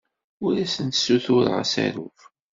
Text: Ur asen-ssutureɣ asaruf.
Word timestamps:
Ur 0.45 0.53
asen-ssutureɣ 0.63 1.55
asaruf. 1.63 2.19